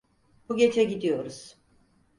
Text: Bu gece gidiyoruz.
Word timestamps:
Bu 0.49 0.55
gece 0.57 0.83
gidiyoruz. 0.83 1.57